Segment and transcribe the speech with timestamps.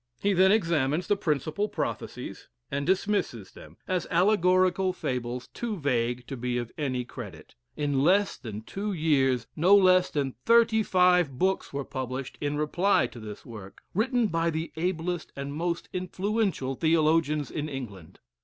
[0.19, 6.35] He then examines the principal prophecies, and dismisses them, as allegorical fables too vague to
[6.35, 7.53] be of any credit.
[7.77, 13.05] In less than two years no less than thirty five books were published in reply
[13.05, 18.17] to this work, written by the ablest and most influential theologians in England.